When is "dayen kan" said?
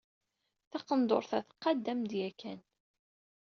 2.09-2.59